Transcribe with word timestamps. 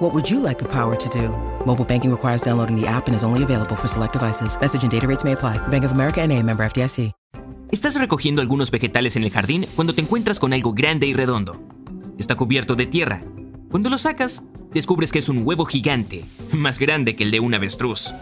What 0.00 0.14
would 0.14 0.30
you 0.30 0.40
like 0.40 0.58
the 0.58 0.66
power 0.66 0.96
to 0.96 1.08
do? 1.10 1.28
Mobile 1.66 1.84
banking 1.84 2.10
requires 2.10 2.40
downloading 2.40 2.74
the 2.74 2.86
app 2.88 3.06
and 3.08 3.14
is 3.14 3.22
only 3.22 3.42
available 3.42 3.76
for 3.76 3.86
select 3.86 4.14
devices. 4.14 4.58
Message 4.58 4.82
and 4.82 4.90
data 4.90 5.06
rates 5.06 5.24
may 5.24 5.32
apply. 5.32 5.58
Bank 5.68 5.84
of 5.84 5.92
America 5.92 6.22
and 6.22 6.32
a 6.32 6.42
member 6.42 6.64
FDIC. 6.64 7.12
Estás 7.70 8.00
recogiendo 8.00 8.40
algunos 8.40 8.70
vegetales 8.70 9.16
en 9.16 9.24
el 9.24 9.30
jardín 9.30 9.66
cuando 9.76 9.92
te 9.92 10.00
encuentras 10.00 10.40
con 10.40 10.54
algo 10.54 10.72
grande 10.72 11.06
y 11.06 11.12
redondo. 11.12 11.60
Está 12.16 12.34
cubierto 12.34 12.76
de 12.76 12.86
tierra. 12.86 13.20
Cuando 13.70 13.90
lo 13.90 13.98
sacas, 13.98 14.42
descubres 14.72 15.12
que 15.12 15.18
es 15.18 15.28
un 15.28 15.46
huevo 15.46 15.66
gigante, 15.66 16.24
más 16.52 16.78
grande 16.78 17.14
que 17.14 17.24
el 17.24 17.30
de 17.30 17.40
un 17.40 17.52
avestruz. 17.52 18.14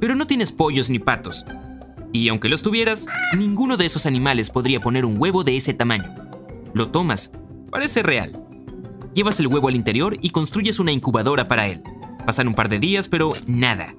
Pero 0.00 0.14
no 0.14 0.26
tienes 0.26 0.52
pollos 0.52 0.88
ni 0.88 0.98
patos. 0.98 1.44
Y 2.14 2.30
aunque 2.30 2.48
los 2.48 2.62
tuvieras, 2.62 3.08
ninguno 3.36 3.76
de 3.76 3.84
esos 3.84 4.06
animales 4.06 4.48
podría 4.48 4.80
poner 4.80 5.04
un 5.04 5.20
huevo 5.20 5.44
de 5.44 5.54
ese 5.54 5.74
tamaño. 5.74 6.14
Lo 6.72 6.88
tomas, 6.88 7.30
parece 7.70 8.02
real. 8.02 8.42
Llevas 9.14 9.38
el 9.40 9.46
huevo 9.46 9.68
al 9.68 9.76
interior 9.76 10.16
y 10.22 10.30
construyes 10.30 10.78
una 10.78 10.92
incubadora 10.92 11.46
para 11.46 11.68
él. 11.68 11.82
Pasan 12.24 12.48
un 12.48 12.54
par 12.54 12.68
de 12.68 12.78
días, 12.78 13.08
pero 13.08 13.32
nada. 13.46 13.94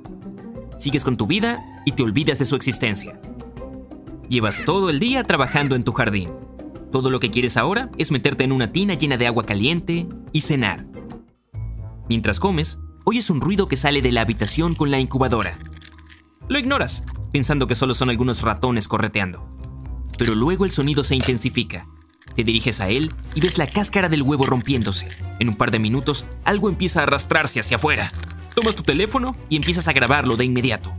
Sigues 0.79 1.03
con 1.03 1.17
tu 1.17 1.27
vida 1.27 1.63
y 1.85 1.91
te 1.91 2.03
olvidas 2.03 2.39
de 2.39 2.45
su 2.45 2.55
existencia. 2.55 3.19
Llevas 4.27 4.63
todo 4.65 4.89
el 4.89 4.99
día 4.99 5.23
trabajando 5.23 5.75
en 5.75 5.83
tu 5.83 5.93
jardín. 5.93 6.31
Todo 6.91 7.11
lo 7.11 7.19
que 7.19 7.29
quieres 7.29 7.57
ahora 7.57 7.91
es 7.97 8.11
meterte 8.11 8.43
en 8.43 8.51
una 8.51 8.71
tina 8.71 8.95
llena 8.95 9.17
de 9.17 9.27
agua 9.27 9.45
caliente 9.45 10.07
y 10.31 10.41
cenar. 10.41 10.87
Mientras 12.09 12.39
comes, 12.39 12.79
oyes 13.03 13.29
un 13.29 13.41
ruido 13.41 13.67
que 13.67 13.75
sale 13.75 14.01
de 14.01 14.11
la 14.11 14.21
habitación 14.21 14.73
con 14.73 14.89
la 14.89 14.99
incubadora. 14.99 15.57
Lo 16.49 16.57
ignoras, 16.57 17.03
pensando 17.31 17.67
que 17.67 17.75
solo 17.75 17.93
son 17.93 18.09
algunos 18.09 18.41
ratones 18.41 18.87
correteando. 18.87 19.47
Pero 20.17 20.33
luego 20.35 20.65
el 20.65 20.71
sonido 20.71 21.03
se 21.03 21.15
intensifica. 21.15 21.87
Te 22.35 22.43
diriges 22.43 22.81
a 22.81 22.89
él 22.89 23.11
y 23.35 23.41
ves 23.41 23.57
la 23.57 23.67
cáscara 23.67 24.09
del 24.09 24.23
huevo 24.23 24.45
rompiéndose. 24.45 25.07
En 25.39 25.49
un 25.49 25.55
par 25.55 25.71
de 25.71 25.79
minutos, 25.79 26.25
algo 26.43 26.69
empieza 26.69 26.99
a 26.99 27.03
arrastrarse 27.03 27.59
hacia 27.59 27.77
afuera. 27.77 28.11
Tomas 28.55 28.75
tu 28.75 28.83
teléfono 28.83 29.35
y 29.49 29.55
empiezas 29.55 29.87
a 29.87 29.93
grabarlo 29.93 30.35
de 30.35 30.45
inmediato. 30.45 30.93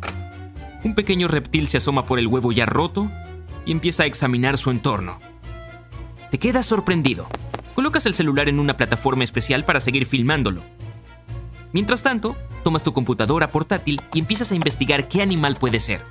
Un 0.84 0.94
pequeño 0.94 1.28
reptil 1.28 1.66
se 1.66 1.78
asoma 1.78 2.06
por 2.06 2.18
el 2.18 2.26
huevo 2.26 2.52
ya 2.52 2.66
roto 2.66 3.10
y 3.66 3.72
empieza 3.72 4.04
a 4.04 4.06
examinar 4.06 4.56
su 4.56 4.70
entorno. 4.70 5.18
Te 6.30 6.38
quedas 6.38 6.66
sorprendido. 6.66 7.26
Colocas 7.74 8.06
el 8.06 8.14
celular 8.14 8.48
en 8.48 8.60
una 8.60 8.76
plataforma 8.76 9.24
especial 9.24 9.64
para 9.64 9.80
seguir 9.80 10.06
filmándolo. 10.06 10.62
Mientras 11.72 12.04
tanto, 12.04 12.36
tomas 12.62 12.84
tu 12.84 12.92
computadora 12.92 13.50
portátil 13.50 14.00
y 14.12 14.20
empiezas 14.20 14.52
a 14.52 14.54
investigar 14.54 15.08
qué 15.08 15.22
animal 15.22 15.56
puede 15.56 15.80
ser. 15.80 16.02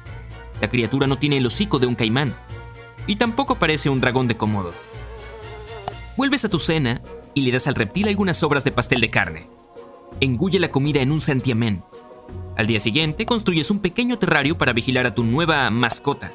La 0.59 0.69
criatura 0.69 1.07
no 1.07 1.17
tiene 1.17 1.37
el 1.37 1.45
hocico 1.45 1.79
de 1.79 1.87
un 1.87 1.95
caimán 1.95 2.35
y 3.07 3.15
tampoco 3.15 3.55
parece 3.55 3.89
un 3.89 4.01
dragón 4.01 4.27
de 4.27 4.35
Komodo. 4.35 4.73
Vuelves 6.15 6.45
a 6.45 6.49
tu 6.49 6.59
cena 6.59 7.01
y 7.33 7.41
le 7.41 7.51
das 7.51 7.65
al 7.65 7.73
reptil 7.73 8.07
algunas 8.07 8.37
sobras 8.37 8.63
de 8.63 8.71
pastel 8.71 9.01
de 9.01 9.09
carne. 9.09 9.49
Engulle 10.19 10.59
la 10.59 10.69
comida 10.69 11.01
en 11.01 11.11
un 11.11 11.21
santiamén. 11.21 11.83
Al 12.55 12.67
día 12.67 12.79
siguiente 12.79 13.25
construyes 13.25 13.71
un 13.71 13.79
pequeño 13.79 14.19
terrario 14.19 14.55
para 14.55 14.73
vigilar 14.73 15.07
a 15.07 15.15
tu 15.15 15.23
nueva 15.23 15.67
mascota. 15.71 16.31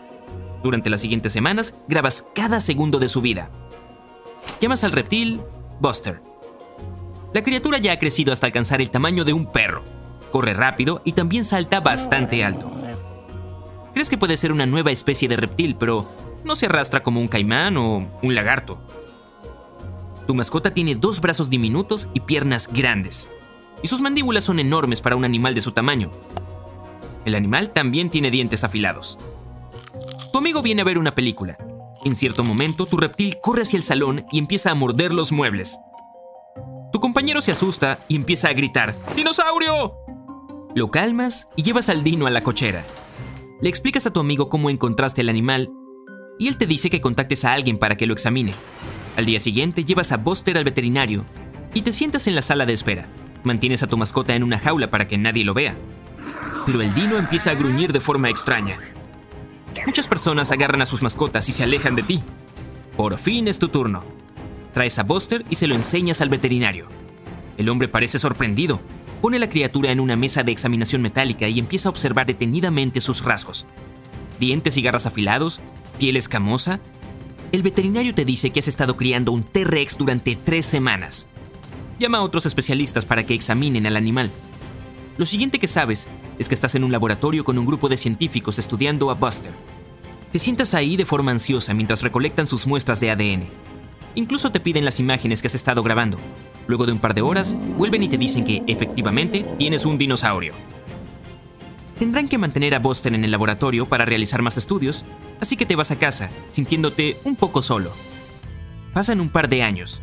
Durante 0.64 0.90
las 0.90 1.00
siguientes 1.00 1.32
semanas 1.32 1.74
grabas 1.86 2.26
cada 2.34 2.58
segundo 2.58 2.98
de 2.98 3.08
su 3.08 3.20
vida. 3.20 3.52
Llamas 4.60 4.82
al 4.82 4.90
reptil 4.90 5.40
Buster. 5.78 6.20
La 7.32 7.44
criatura 7.44 7.78
ya 7.78 7.92
ha 7.92 7.98
crecido 8.00 8.32
hasta 8.32 8.46
alcanzar 8.46 8.80
el 8.80 8.90
tamaño 8.90 9.24
de 9.24 9.32
un 9.32 9.46
perro. 9.46 9.84
Corre 10.32 10.54
rápido 10.54 11.02
y 11.04 11.12
también 11.12 11.44
salta 11.44 11.78
bastante 11.78 12.44
alto. 12.44 12.68
Crees 13.92 14.10
que 14.10 14.18
puede 14.18 14.36
ser 14.36 14.50
una 14.50 14.66
nueva 14.66 14.90
especie 14.90 15.28
de 15.28 15.36
reptil, 15.36 15.76
pero 15.76 16.08
no 16.42 16.56
se 16.56 16.66
arrastra 16.66 17.04
como 17.04 17.20
un 17.20 17.28
caimán 17.28 17.76
o 17.76 18.08
un 18.22 18.34
lagarto. 18.34 18.80
Tu 20.28 20.34
mascota 20.34 20.74
tiene 20.74 20.94
dos 20.94 21.22
brazos 21.22 21.48
diminutos 21.48 22.06
y 22.12 22.20
piernas 22.20 22.68
grandes, 22.70 23.30
y 23.82 23.88
sus 23.88 24.02
mandíbulas 24.02 24.44
son 24.44 24.58
enormes 24.58 25.00
para 25.00 25.16
un 25.16 25.24
animal 25.24 25.54
de 25.54 25.62
su 25.62 25.72
tamaño. 25.72 26.10
El 27.24 27.34
animal 27.34 27.70
también 27.70 28.10
tiene 28.10 28.30
dientes 28.30 28.62
afilados. 28.62 29.16
Tu 30.30 30.36
amigo 30.36 30.60
viene 30.60 30.82
a 30.82 30.84
ver 30.84 30.98
una 30.98 31.14
película. 31.14 31.56
En 32.04 32.14
cierto 32.14 32.44
momento, 32.44 32.84
tu 32.84 32.98
reptil 32.98 33.38
corre 33.40 33.62
hacia 33.62 33.78
el 33.78 33.82
salón 33.82 34.26
y 34.30 34.36
empieza 34.36 34.70
a 34.70 34.74
morder 34.74 35.14
los 35.14 35.32
muebles. 35.32 35.78
Tu 36.92 37.00
compañero 37.00 37.40
se 37.40 37.52
asusta 37.52 37.98
y 38.06 38.16
empieza 38.16 38.48
a 38.48 38.52
gritar, 38.52 38.94
¡Dinosaurio! 39.16 39.94
Lo 40.74 40.90
calmas 40.90 41.48
y 41.56 41.62
llevas 41.62 41.88
al 41.88 42.04
dino 42.04 42.26
a 42.26 42.30
la 42.30 42.42
cochera. 42.42 42.84
Le 43.62 43.70
explicas 43.70 44.06
a 44.06 44.12
tu 44.12 44.20
amigo 44.20 44.50
cómo 44.50 44.68
encontraste 44.68 45.22
el 45.22 45.30
animal 45.30 45.70
y 46.38 46.48
él 46.48 46.58
te 46.58 46.66
dice 46.66 46.90
que 46.90 47.00
contactes 47.00 47.46
a 47.46 47.54
alguien 47.54 47.78
para 47.78 47.96
que 47.96 48.06
lo 48.06 48.12
examine. 48.12 48.52
Al 49.18 49.26
día 49.26 49.40
siguiente 49.40 49.84
llevas 49.84 50.12
a 50.12 50.16
Buster 50.16 50.56
al 50.56 50.62
veterinario 50.62 51.24
y 51.74 51.82
te 51.82 51.92
sientas 51.92 52.28
en 52.28 52.36
la 52.36 52.40
sala 52.40 52.66
de 52.66 52.72
espera. 52.72 53.08
Mantienes 53.42 53.82
a 53.82 53.88
tu 53.88 53.96
mascota 53.96 54.36
en 54.36 54.44
una 54.44 54.60
jaula 54.60 54.92
para 54.92 55.08
que 55.08 55.18
nadie 55.18 55.44
lo 55.44 55.54
vea. 55.54 55.74
Pero 56.66 56.82
el 56.82 56.94
dino 56.94 57.18
empieza 57.18 57.50
a 57.50 57.56
gruñir 57.56 57.92
de 57.92 58.00
forma 58.00 58.30
extraña. 58.30 58.78
Muchas 59.86 60.06
personas 60.06 60.52
agarran 60.52 60.82
a 60.82 60.86
sus 60.86 61.02
mascotas 61.02 61.48
y 61.48 61.52
se 61.52 61.64
alejan 61.64 61.96
de 61.96 62.04
ti. 62.04 62.22
Por 62.96 63.18
fin 63.18 63.48
es 63.48 63.58
tu 63.58 63.70
turno. 63.70 64.04
Traes 64.72 65.00
a 65.00 65.02
Buster 65.02 65.44
y 65.50 65.56
se 65.56 65.66
lo 65.66 65.74
enseñas 65.74 66.20
al 66.20 66.28
veterinario. 66.28 66.86
El 67.56 67.70
hombre 67.70 67.88
parece 67.88 68.20
sorprendido. 68.20 68.80
Pone 69.20 69.40
la 69.40 69.48
criatura 69.48 69.90
en 69.90 69.98
una 69.98 70.14
mesa 70.14 70.44
de 70.44 70.52
examinación 70.52 71.02
metálica 71.02 71.48
y 71.48 71.58
empieza 71.58 71.88
a 71.88 71.90
observar 71.90 72.26
detenidamente 72.26 73.00
sus 73.00 73.24
rasgos. 73.24 73.66
Dientes 74.38 74.76
y 74.76 74.82
garras 74.82 75.06
afilados, 75.06 75.60
piel 75.98 76.16
escamosa 76.16 76.78
el 77.52 77.62
veterinario 77.62 78.14
te 78.14 78.24
dice 78.24 78.50
que 78.50 78.60
has 78.60 78.68
estado 78.68 78.96
criando 78.96 79.32
un 79.32 79.42
T-Rex 79.42 79.96
durante 79.96 80.36
tres 80.36 80.66
semanas. 80.66 81.26
Llama 81.98 82.18
a 82.18 82.22
otros 82.22 82.46
especialistas 82.46 83.06
para 83.06 83.24
que 83.24 83.34
examinen 83.34 83.86
al 83.86 83.96
animal. 83.96 84.30
Lo 85.16 85.26
siguiente 85.26 85.58
que 85.58 85.66
sabes 85.66 86.08
es 86.38 86.48
que 86.48 86.54
estás 86.54 86.74
en 86.74 86.84
un 86.84 86.92
laboratorio 86.92 87.44
con 87.44 87.58
un 87.58 87.66
grupo 87.66 87.88
de 87.88 87.96
científicos 87.96 88.58
estudiando 88.58 89.10
a 89.10 89.14
Buster. 89.14 89.52
Te 90.30 90.38
sientas 90.38 90.74
ahí 90.74 90.96
de 90.96 91.06
forma 91.06 91.30
ansiosa 91.30 91.74
mientras 91.74 92.02
recolectan 92.02 92.46
sus 92.46 92.66
muestras 92.66 93.00
de 93.00 93.10
ADN. 93.10 93.46
Incluso 94.14 94.52
te 94.52 94.60
piden 94.60 94.84
las 94.84 95.00
imágenes 95.00 95.40
que 95.40 95.46
has 95.48 95.54
estado 95.54 95.82
grabando. 95.82 96.18
Luego 96.66 96.84
de 96.84 96.92
un 96.92 96.98
par 96.98 97.14
de 97.14 97.22
horas, 97.22 97.56
vuelven 97.78 98.02
y 98.02 98.08
te 98.08 98.18
dicen 98.18 98.44
que, 98.44 98.62
efectivamente, 98.66 99.46
tienes 99.58 99.86
un 99.86 99.96
dinosaurio. 99.96 100.52
Tendrán 101.98 102.28
que 102.28 102.38
mantener 102.38 102.76
a 102.76 102.78
Buster 102.78 103.12
en 103.14 103.24
el 103.24 103.32
laboratorio 103.32 103.86
para 103.86 104.04
realizar 104.04 104.40
más 104.40 104.56
estudios, 104.56 105.04
así 105.40 105.56
que 105.56 105.66
te 105.66 105.74
vas 105.74 105.90
a 105.90 105.98
casa, 105.98 106.30
sintiéndote 106.50 107.16
un 107.24 107.34
poco 107.34 107.60
solo. 107.60 107.92
Pasan 108.94 109.20
un 109.20 109.30
par 109.30 109.48
de 109.48 109.64
años. 109.64 110.00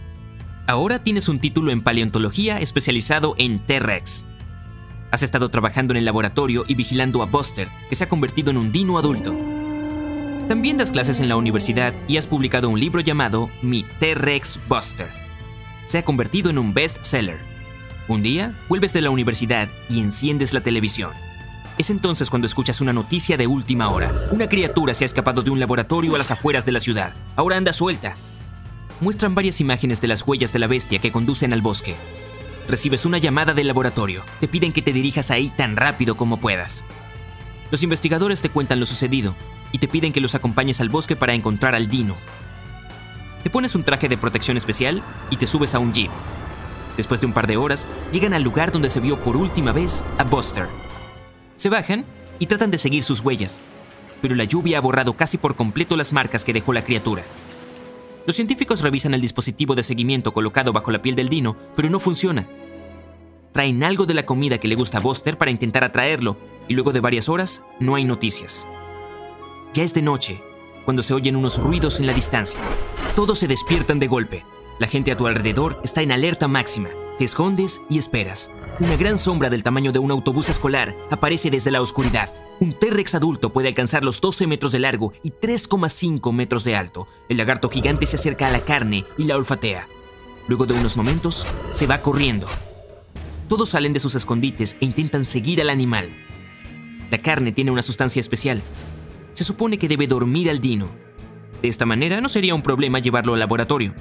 Ahora 0.68 1.04
tienes 1.04 1.30
un 1.30 1.40
título 1.40 1.72
en 1.72 1.82
paleontología 1.82 2.60
especializado 2.60 3.36
en 3.38 3.66
T-Rex. 3.66 4.28
Has 5.12 5.24
estado 5.24 5.50
trabajando 5.50 5.94
en 5.94 5.98
el 5.98 6.06
laboratorio 6.06 6.66
y 6.68 6.76
vigilando 6.76 7.24
a 7.24 7.28
Buster, 7.28 7.70
que 7.90 7.96
se 7.96 8.04
ha 8.04 8.10
convertido 8.10 8.52
en 8.52 8.58
un 8.58 8.74
dino 8.74 8.98
adulto. 8.98 9.34
También 10.50 10.78
das 10.78 10.92
clases 10.92 11.22
en 11.22 11.30
la 11.30 11.38
universidad 11.38 11.94
y 12.10 12.18
has 12.18 12.28
publicado 12.28 12.68
un 12.68 12.80
libro 12.80 13.00
llamado 13.00 13.50
Mi 13.62 13.84
T-Rex 14.00 14.60
Buster. 14.68 15.08
Se 15.86 16.00
ha 16.00 16.04
convertido 16.06 16.50
en 16.50 16.58
un 16.58 16.74
best-seller. 16.74 17.40
Un 18.10 18.22
día, 18.22 18.60
vuelves 18.68 18.92
de 18.92 19.02
la 19.02 19.12
universidad 19.12 19.70
y 19.90 20.02
enciendes 20.02 20.54
la 20.54 20.62
televisión. 20.62 21.25
Es 21.78 21.90
entonces 21.90 22.30
cuando 22.30 22.46
escuchas 22.46 22.80
una 22.80 22.94
noticia 22.94 23.36
de 23.36 23.48
última 23.48 23.90
hora. 23.90 24.14
Una 24.32 24.48
criatura 24.48 24.94
se 24.94 25.04
ha 25.04 25.06
escapado 25.06 25.42
de 25.42 25.52
un 25.52 25.60
laboratorio 25.60 26.16
a 26.16 26.18
las 26.18 26.32
afueras 26.32 26.66
de 26.66 26.72
la 26.72 26.80
ciudad. 26.80 27.14
Ahora 27.36 27.58
anda 27.58 27.74
suelta. 27.74 28.16
Muestran 29.02 29.36
varias 29.36 29.60
imágenes 29.60 30.00
de 30.00 30.08
las 30.08 30.26
huellas 30.26 30.54
de 30.54 30.60
la 30.60 30.68
bestia 30.68 31.00
que 31.00 31.12
conducen 31.12 31.52
al 31.52 31.62
bosque. 31.62 31.96
Recibes 32.70 33.06
una 33.06 33.18
llamada 33.18 33.54
del 33.54 33.68
laboratorio. 33.68 34.24
Te 34.40 34.48
piden 34.48 34.72
que 34.72 34.82
te 34.82 34.94
dirijas 34.94 35.32
ahí 35.32 35.50
tan 35.50 35.76
rápido 35.76 36.16
como 36.16 36.40
puedas. 36.40 36.86
Los 37.72 37.84
investigadores 37.84 38.42
te 38.42 38.50
cuentan 38.50 38.80
lo 38.80 38.86
sucedido 38.86 39.36
y 39.74 39.80
te 39.80 39.90
piden 39.90 40.14
que 40.14 40.22
los 40.22 40.34
acompañes 40.34 40.80
al 40.80 40.88
bosque 40.88 41.18
para 41.18 41.34
encontrar 41.34 41.76
al 41.76 41.90
Dino. 41.90 42.16
Te 43.44 43.50
pones 43.50 43.76
un 43.76 43.84
traje 43.84 44.08
de 44.08 44.18
protección 44.18 44.56
especial 44.56 45.04
y 45.30 45.36
te 45.36 45.46
subes 45.46 45.76
a 45.76 45.80
un 45.80 45.94
jeep. 45.94 46.10
Después 46.96 47.20
de 47.20 47.28
un 47.28 47.34
par 47.34 47.48
de 47.48 47.58
horas, 47.58 47.86
llegan 48.14 48.34
al 48.34 48.44
lugar 48.44 48.72
donde 48.72 48.90
se 48.90 49.02
vio 49.02 49.18
por 49.20 49.36
última 49.36 49.74
vez 49.74 50.06
a 50.18 50.24
Buster. 50.24 50.70
Se 51.56 51.70
bajan 51.70 52.06
y 52.40 52.48
tratan 52.48 52.72
de 52.72 52.80
seguir 52.80 53.04
sus 53.04 53.22
huellas, 53.22 53.62
pero 54.22 54.36
la 54.36 54.44
lluvia 54.44 54.78
ha 54.78 54.82
borrado 54.82 55.16
casi 55.16 55.38
por 55.38 55.56
completo 55.56 55.96
las 55.96 56.14
marcas 56.14 56.44
que 56.44 56.54
dejó 56.54 56.74
la 56.74 56.84
criatura. 56.84 57.24
Los 58.26 58.36
científicos 58.36 58.82
revisan 58.82 59.14
el 59.14 59.22
dispositivo 59.22 59.76
de 59.76 59.84
seguimiento 59.84 60.34
colocado 60.34 60.74
bajo 60.74 60.92
la 60.92 61.02
piel 61.02 61.16
del 61.16 61.30
dino, 61.30 61.56
pero 61.76 61.90
no 61.90 62.00
funciona. 62.00 62.48
Traen 63.52 63.84
algo 63.84 64.06
de 64.06 64.16
la 64.16 64.26
comida 64.26 64.58
que 64.58 64.68
le 64.68 64.76
gusta 64.76 64.98
a 64.98 65.02
Buster 65.02 65.38
para 65.38 65.52
intentar 65.52 65.84
atraerlo, 65.84 66.38
y 66.68 66.74
luego 66.74 66.92
de 66.92 67.00
varias 67.00 67.30
horas 67.30 67.64
no 67.80 67.96
hay 67.96 68.04
noticias. 68.04 68.68
Ya 69.74 69.84
es 69.84 69.94
de 69.94 70.02
noche, 70.02 70.42
cuando 70.86 71.04
se 71.04 71.14
oyen 71.14 71.36
unos 71.36 71.58
ruidos 71.58 72.00
en 72.00 72.06
la 72.06 72.14
distancia. 72.14 72.60
Todos 73.16 73.40
se 73.40 73.48
despiertan 73.48 74.00
de 74.00 74.08
golpe. 74.08 74.44
La 74.80 74.88
gente 74.88 75.12
a 75.12 75.18
tu 75.18 75.28
alrededor 75.28 75.80
está 75.84 76.02
en 76.02 76.12
alerta 76.12 76.48
máxima. 76.48 76.90
Te 77.18 77.24
escondes 77.24 77.82
y 77.90 77.98
esperas. 77.98 78.52
Una 78.82 78.98
gran 78.98 79.18
sombra 79.18 79.50
del 79.50 79.64
tamaño 79.64 79.94
de 79.94 80.00
un 80.00 80.12
autobús 80.12 80.50
escolar 80.50 80.94
aparece 81.10 81.50
desde 81.50 81.72
la 81.72 81.82
oscuridad. 81.82 82.34
Un 82.60 82.74
T-Rex 82.74 83.16
adulto 83.16 83.54
puede 83.54 83.70
alcanzar 83.70 84.04
los 84.04 84.20
12 84.20 84.48
metros 84.48 84.74
de 84.74 84.80
largo 84.80 85.14
y 85.24 85.32
3,5 85.32 86.34
metros 86.34 86.66
de 86.66 86.76
alto. 86.76 87.08
El 87.30 87.38
lagarto 87.38 87.70
gigante 87.70 88.06
se 88.06 88.18
acerca 88.18 88.48
a 88.48 88.52
la 88.52 88.60
carne 88.60 89.06
y 89.18 89.24
la 89.24 89.38
olfatea. 89.38 89.88
Luego 90.50 90.66
de 90.66 90.74
unos 90.74 90.98
momentos, 90.98 91.48
se 91.72 91.88
va 91.88 92.00
corriendo. 92.00 92.48
Todos 93.48 93.70
salen 93.70 93.94
de 93.94 94.02
sus 94.02 94.16
escondites 94.16 94.76
e 94.82 94.86
intentan 94.86 95.26
seguir 95.26 95.62
al 95.62 95.70
animal. 95.70 96.14
La 97.12 97.18
carne 97.18 97.54
tiene 97.54 97.72
una 97.72 97.82
sustancia 97.82 98.20
especial. 98.20 98.62
Se 99.32 99.46
supone 99.46 99.78
que 99.78 99.88
debe 99.88 100.08
dormir 100.08 100.50
al 100.50 100.60
dino. 100.60 100.90
De 101.62 101.70
esta 101.70 101.86
manera 101.86 102.20
no 102.20 102.28
sería 102.28 102.56
un 102.56 102.62
problema 102.62 103.00
llevarlo 103.00 103.34
al 103.34 103.40
laboratorio. 103.40 103.94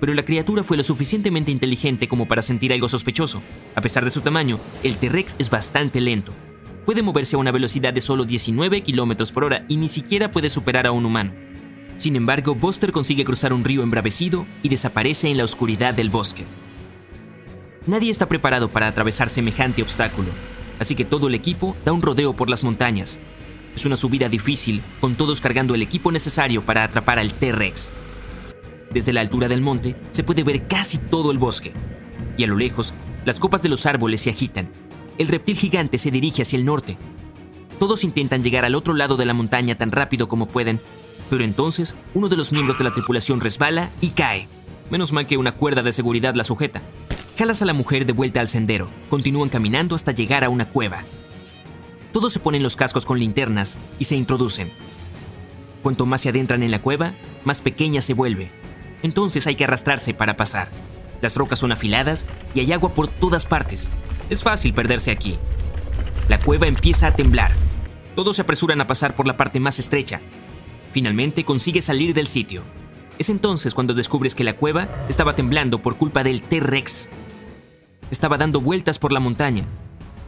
Pero 0.00 0.14
la 0.14 0.24
criatura 0.24 0.62
fue 0.62 0.76
lo 0.76 0.82
suficientemente 0.82 1.50
inteligente 1.50 2.08
como 2.08 2.28
para 2.28 2.42
sentir 2.42 2.72
algo 2.72 2.88
sospechoso. 2.88 3.42
A 3.74 3.80
pesar 3.80 4.04
de 4.04 4.10
su 4.10 4.20
tamaño, 4.20 4.58
el 4.82 4.96
T-Rex 4.96 5.36
es 5.38 5.50
bastante 5.50 6.00
lento. 6.00 6.32
Puede 6.84 7.02
moverse 7.02 7.36
a 7.36 7.38
una 7.38 7.50
velocidad 7.52 7.92
de 7.92 8.00
solo 8.00 8.24
19 8.24 8.82
km 8.82 9.32
por 9.32 9.44
hora 9.44 9.64
y 9.68 9.76
ni 9.76 9.88
siquiera 9.88 10.30
puede 10.30 10.50
superar 10.50 10.86
a 10.86 10.92
un 10.92 11.06
humano. 11.06 11.32
Sin 11.98 12.14
embargo, 12.14 12.54
Buster 12.54 12.92
consigue 12.92 13.24
cruzar 13.24 13.52
un 13.52 13.64
río 13.64 13.82
embravecido 13.82 14.46
y 14.62 14.68
desaparece 14.68 15.30
en 15.30 15.38
la 15.38 15.44
oscuridad 15.44 15.94
del 15.94 16.10
bosque. 16.10 16.44
Nadie 17.86 18.10
está 18.10 18.28
preparado 18.28 18.68
para 18.68 18.88
atravesar 18.88 19.30
semejante 19.30 19.82
obstáculo, 19.82 20.28
así 20.78 20.94
que 20.94 21.04
todo 21.04 21.28
el 21.28 21.34
equipo 21.34 21.76
da 21.84 21.92
un 21.92 22.02
rodeo 22.02 22.34
por 22.34 22.50
las 22.50 22.64
montañas. 22.64 23.18
Es 23.74 23.86
una 23.86 23.96
subida 23.96 24.28
difícil, 24.28 24.82
con 25.00 25.14
todos 25.14 25.40
cargando 25.40 25.74
el 25.74 25.82
equipo 25.82 26.10
necesario 26.12 26.62
para 26.62 26.84
atrapar 26.84 27.18
al 27.18 27.32
T-Rex. 27.32 27.92
Desde 28.96 29.12
la 29.12 29.20
altura 29.20 29.46
del 29.46 29.60
monte 29.60 29.94
se 30.12 30.24
puede 30.24 30.42
ver 30.42 30.66
casi 30.68 30.96
todo 30.96 31.30
el 31.30 31.36
bosque, 31.36 31.74
y 32.38 32.44
a 32.44 32.46
lo 32.46 32.56
lejos 32.56 32.94
las 33.26 33.38
copas 33.38 33.60
de 33.60 33.68
los 33.68 33.84
árboles 33.84 34.22
se 34.22 34.30
agitan. 34.30 34.70
El 35.18 35.28
reptil 35.28 35.54
gigante 35.54 35.98
se 35.98 36.10
dirige 36.10 36.40
hacia 36.40 36.56
el 36.58 36.64
norte. 36.64 36.96
Todos 37.78 38.04
intentan 38.04 38.42
llegar 38.42 38.64
al 38.64 38.74
otro 38.74 38.94
lado 38.94 39.18
de 39.18 39.26
la 39.26 39.34
montaña 39.34 39.76
tan 39.76 39.92
rápido 39.92 40.28
como 40.28 40.48
pueden, 40.48 40.80
pero 41.28 41.44
entonces 41.44 41.94
uno 42.14 42.30
de 42.30 42.38
los 42.38 42.52
miembros 42.52 42.78
de 42.78 42.84
la 42.84 42.94
tripulación 42.94 43.42
resbala 43.42 43.90
y 44.00 44.12
cae. 44.12 44.48
Menos 44.88 45.12
mal 45.12 45.26
que 45.26 45.36
una 45.36 45.52
cuerda 45.52 45.82
de 45.82 45.92
seguridad 45.92 46.34
la 46.34 46.44
sujeta. 46.44 46.80
Jalas 47.36 47.60
a 47.60 47.66
la 47.66 47.74
mujer 47.74 48.06
de 48.06 48.14
vuelta 48.14 48.40
al 48.40 48.48
sendero. 48.48 48.88
Continúan 49.10 49.50
caminando 49.50 49.94
hasta 49.94 50.12
llegar 50.12 50.42
a 50.42 50.48
una 50.48 50.70
cueva. 50.70 51.04
Todos 52.14 52.32
se 52.32 52.40
ponen 52.40 52.62
los 52.62 52.76
cascos 52.76 53.04
con 53.04 53.20
linternas 53.20 53.78
y 53.98 54.04
se 54.04 54.16
introducen. 54.16 54.72
Cuanto 55.82 56.06
más 56.06 56.22
se 56.22 56.30
adentran 56.30 56.62
en 56.62 56.70
la 56.70 56.80
cueva, 56.80 57.12
más 57.44 57.60
pequeña 57.60 58.00
se 58.00 58.14
vuelve. 58.14 58.50
Entonces 59.02 59.46
hay 59.46 59.54
que 59.54 59.64
arrastrarse 59.64 60.14
para 60.14 60.36
pasar. 60.36 60.68
Las 61.20 61.36
rocas 61.36 61.58
son 61.58 61.72
afiladas 61.72 62.26
y 62.54 62.60
hay 62.60 62.72
agua 62.72 62.94
por 62.94 63.08
todas 63.08 63.44
partes. 63.44 63.90
Es 64.30 64.42
fácil 64.42 64.74
perderse 64.74 65.10
aquí. 65.10 65.38
La 66.28 66.40
cueva 66.40 66.66
empieza 66.66 67.06
a 67.08 67.14
temblar. 67.14 67.52
Todos 68.14 68.36
se 68.36 68.42
apresuran 68.42 68.80
a 68.80 68.86
pasar 68.86 69.14
por 69.14 69.26
la 69.26 69.36
parte 69.36 69.60
más 69.60 69.78
estrecha, 69.78 70.20
Finalmente 70.96 71.44
consigue 71.44 71.82
salir 71.82 72.14
del 72.14 72.26
sitio. 72.26 72.62
Es 73.18 73.28
entonces 73.28 73.74
cuando 73.74 73.92
descubres 73.92 74.34
que 74.34 74.44
la 74.44 74.56
cueva 74.56 74.88
estaba 75.10 75.34
temblando 75.36 75.82
por 75.82 75.96
culpa 75.96 76.24
del 76.24 76.40
T-Rex. 76.40 77.10
Estaba 78.10 78.38
dando 78.38 78.62
vueltas 78.62 78.98
por 78.98 79.12
la 79.12 79.20
montaña. 79.20 79.64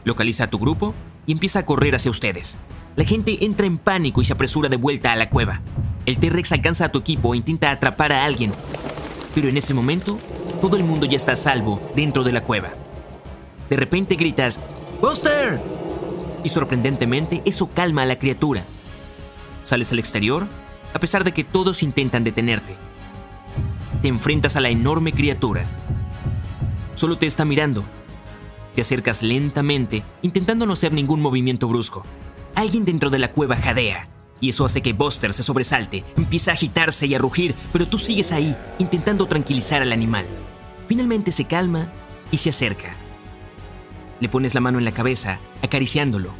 Localiza 0.03 0.43
a 0.43 0.49
tu 0.51 0.59
grupo 0.59 0.93
y 1.25 1.31
empieza 1.31 1.57
a 1.57 1.65
correr 1.65 1.95
hacia 1.95 2.11
ustedes. 2.11 2.59
La 2.95 3.03
gente 3.03 3.43
entra 3.43 3.65
en 3.65 3.79
pánico 3.79 4.21
y 4.21 4.25
se 4.25 4.33
apresura 4.33 4.69
de 4.69 4.77
vuelta 4.77 5.11
a 5.11 5.15
la 5.15 5.27
cueva. 5.27 5.63
El 6.09 6.17
T-Rex 6.17 6.51
alcanza 6.53 6.85
a 6.85 6.89
tu 6.89 6.97
equipo 6.97 7.35
e 7.35 7.37
intenta 7.37 7.69
atrapar 7.69 8.11
a 8.11 8.25
alguien. 8.25 8.51
Pero 9.35 9.47
en 9.47 9.57
ese 9.57 9.75
momento, 9.75 10.17
todo 10.59 10.75
el 10.75 10.83
mundo 10.83 11.05
ya 11.05 11.15
está 11.15 11.33
a 11.33 11.35
salvo 11.35 11.79
dentro 11.95 12.23
de 12.23 12.31
la 12.31 12.41
cueva. 12.41 12.69
De 13.69 13.75
repente 13.75 14.15
gritas, 14.15 14.59
¡Buster! 14.99 15.61
Y 16.43 16.49
sorprendentemente 16.49 17.43
eso 17.45 17.69
calma 17.75 18.01
a 18.01 18.05
la 18.07 18.17
criatura. 18.17 18.63
Sales 19.63 19.91
al 19.91 19.99
exterior 19.99 20.47
a 20.95 20.99
pesar 20.99 21.23
de 21.23 21.31
que 21.31 21.43
todos 21.43 21.83
intentan 21.83 22.23
detenerte. 22.23 22.75
Te 24.01 24.07
enfrentas 24.07 24.55
a 24.55 24.61
la 24.61 24.69
enorme 24.69 25.13
criatura. 25.13 25.67
Solo 26.95 27.19
te 27.19 27.27
está 27.27 27.45
mirando. 27.45 27.83
Te 28.73 28.81
acercas 28.81 29.21
lentamente, 29.21 30.03
intentando 30.23 30.65
no 30.65 30.73
hacer 30.73 30.91
ningún 30.91 31.21
movimiento 31.21 31.67
brusco. 31.67 32.03
Alguien 32.55 32.83
dentro 32.83 33.11
de 33.11 33.19
la 33.19 33.29
cueva 33.29 33.57
jadea, 33.57 34.07
y 34.41 34.49
eso 34.49 34.65
hace 34.65 34.81
que 34.81 34.93
Buster 34.93 35.33
se 35.33 35.43
sobresalte, 35.43 36.03
empieza 36.17 36.51
a 36.51 36.53
agitarse 36.53 37.07
y 37.07 37.15
a 37.15 37.19
rugir, 37.19 37.55
pero 37.71 37.87
tú 37.87 37.97
sigues 37.97 38.31
ahí, 38.31 38.55
intentando 38.77 39.27
tranquilizar 39.27 39.81
al 39.81 39.91
animal. 39.91 40.25
Finalmente 40.87 41.31
se 41.31 41.45
calma 41.45 41.91
y 42.31 42.37
se 42.37 42.49
acerca. 42.49 42.93
Le 44.19 44.29
pones 44.29 44.53
la 44.53 44.61
mano 44.61 44.79
en 44.79 44.85
la 44.85 44.91
cabeza, 44.91 45.39
acariciándolo. 45.61 46.31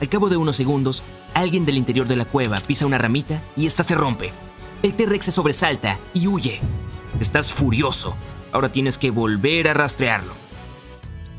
Al 0.00 0.08
cabo 0.08 0.28
de 0.28 0.36
unos 0.36 0.56
segundos, 0.56 1.02
Alguien 1.34 1.64
del 1.64 1.76
interior 1.76 2.08
de 2.08 2.16
la 2.16 2.24
cueva 2.24 2.58
pisa 2.60 2.86
una 2.86 2.98
ramita 2.98 3.42
y 3.56 3.66
esta 3.66 3.84
se 3.84 3.94
rompe. 3.94 4.32
El 4.82 4.94
T-Rex 4.94 5.26
se 5.26 5.32
sobresalta 5.32 5.98
y 6.14 6.26
huye. 6.26 6.60
Estás 7.20 7.52
furioso. 7.52 8.14
Ahora 8.52 8.72
tienes 8.72 8.98
que 8.98 9.10
volver 9.10 9.68
a 9.68 9.74
rastrearlo. 9.74 10.32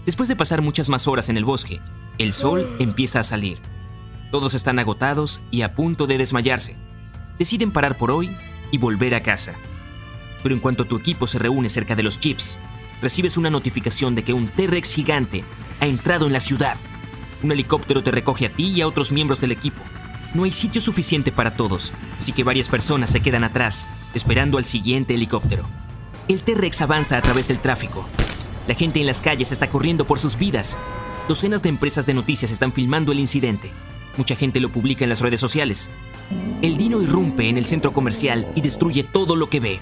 Después 0.05 0.29
de 0.29 0.35
pasar 0.35 0.61
muchas 0.61 0.89
más 0.89 1.07
horas 1.07 1.29
en 1.29 1.37
el 1.37 1.45
bosque, 1.45 1.81
el 2.17 2.33
sol 2.33 2.77
empieza 2.79 3.19
a 3.19 3.23
salir. 3.23 3.59
Todos 4.31 4.53
están 4.53 4.77
agotados 4.77 5.41
y 5.49 5.63
a 5.63 5.73
punto 5.73 6.05
de 6.05 6.17
desmayarse. 6.17 6.77
Deciden 7.39 7.71
parar 7.71 7.97
por 7.97 8.11
hoy 8.11 8.29
y 8.71 8.77
volver 8.77 9.15
a 9.15 9.23
casa. 9.23 9.55
Pero 10.43 10.53
en 10.53 10.61
cuanto 10.61 10.85
tu 10.85 10.97
equipo 10.97 11.25
se 11.25 11.39
reúne 11.39 11.69
cerca 11.69 11.95
de 11.95 12.03
los 12.03 12.19
chips, 12.19 12.59
recibes 13.01 13.37
una 13.37 13.49
notificación 13.49 14.13
de 14.15 14.23
que 14.23 14.33
un 14.33 14.47
T-Rex 14.47 14.93
gigante 14.93 15.43
ha 15.79 15.87
entrado 15.87 16.27
en 16.27 16.33
la 16.33 16.39
ciudad. 16.39 16.77
Un 17.41 17.51
helicóptero 17.51 18.03
te 18.03 18.11
recoge 18.11 18.45
a 18.45 18.49
ti 18.49 18.67
y 18.67 18.81
a 18.81 18.87
otros 18.87 19.11
miembros 19.11 19.39
del 19.39 19.51
equipo. 19.51 19.81
No 20.35 20.43
hay 20.43 20.51
sitio 20.51 20.79
suficiente 20.79 21.31
para 21.31 21.55
todos, 21.55 21.91
así 22.17 22.31
que 22.31 22.43
varias 22.43 22.69
personas 22.69 23.09
se 23.09 23.21
quedan 23.21 23.43
atrás, 23.43 23.89
esperando 24.13 24.59
al 24.59 24.65
siguiente 24.65 25.15
helicóptero. 25.15 25.63
El 26.27 26.43
T-Rex 26.43 26.81
avanza 26.81 27.17
a 27.17 27.21
través 27.23 27.47
del 27.47 27.59
tráfico. 27.59 28.07
La 28.67 28.75
gente 28.75 28.99
en 28.99 29.07
las 29.07 29.21
calles 29.21 29.51
está 29.51 29.67
corriendo 29.69 30.05
por 30.05 30.19
sus 30.19 30.37
vidas. 30.37 30.77
Docenas 31.27 31.63
de 31.63 31.69
empresas 31.69 32.05
de 32.05 32.13
noticias 32.13 32.51
están 32.51 32.71
filmando 32.71 33.11
el 33.11 33.19
incidente. 33.19 33.71
Mucha 34.19 34.35
gente 34.35 34.59
lo 34.59 34.67
publica 34.67 35.05
en 35.05 35.09
las 35.09 35.21
redes 35.21 35.39
sociales. 35.39 35.89
El 36.61 36.75
dino 36.75 37.01
irrumpe 37.01 37.47
en 37.47 37.57
el 37.57 37.65
centro 37.65 37.93
comercial 37.93 38.51
y 38.53 38.59
destruye 38.59 39.01
todo 39.01 39.37
lo 39.37 39.49
que 39.49 39.61
ve. 39.61 39.79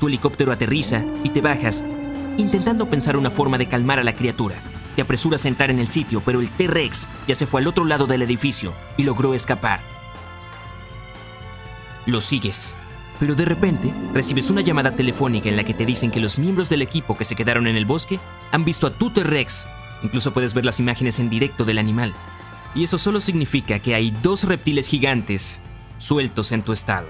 Tu 0.00 0.08
helicóptero 0.08 0.52
aterriza 0.52 1.04
y 1.22 1.28
te 1.28 1.42
bajas, 1.42 1.84
intentando 2.38 2.88
pensar 2.88 3.18
una 3.18 3.30
forma 3.30 3.58
de 3.58 3.68
calmar 3.68 3.98
a 3.98 4.04
la 4.04 4.14
criatura. 4.14 4.56
Te 4.96 5.02
apresuras 5.02 5.44
a 5.44 5.48
entrar 5.48 5.70
en 5.70 5.80
el 5.80 5.90
sitio, 5.90 6.22
pero 6.24 6.40
el 6.40 6.48
T-Rex 6.48 7.08
ya 7.28 7.34
se 7.34 7.46
fue 7.46 7.60
al 7.60 7.66
otro 7.66 7.84
lado 7.84 8.06
del 8.06 8.22
edificio 8.22 8.72
y 8.96 9.02
logró 9.02 9.34
escapar. 9.34 9.80
Lo 12.06 12.22
sigues, 12.22 12.74
pero 13.18 13.34
de 13.34 13.44
repente 13.44 13.92
recibes 14.14 14.48
una 14.48 14.62
llamada 14.62 14.92
telefónica 14.92 15.50
en 15.50 15.56
la 15.56 15.64
que 15.64 15.74
te 15.74 15.84
dicen 15.84 16.10
que 16.10 16.20
los 16.20 16.38
miembros 16.38 16.70
del 16.70 16.80
equipo 16.80 17.18
que 17.18 17.24
se 17.24 17.36
quedaron 17.36 17.66
en 17.66 17.76
el 17.76 17.84
bosque 17.84 18.18
han 18.50 18.64
visto 18.64 18.86
a 18.86 18.92
tu 18.92 19.10
T-Rex. 19.10 19.68
Incluso 20.02 20.32
puedes 20.32 20.54
ver 20.54 20.64
las 20.64 20.80
imágenes 20.80 21.18
en 21.18 21.28
directo 21.28 21.66
del 21.66 21.76
animal. 21.76 22.14
Y 22.74 22.84
eso 22.84 22.98
solo 22.98 23.20
significa 23.20 23.78
que 23.78 23.94
hay 23.94 24.10
dos 24.22 24.44
reptiles 24.44 24.88
gigantes 24.88 25.60
sueltos 25.98 26.52
en 26.52 26.62
tu 26.62 26.72
estado. 26.72 27.08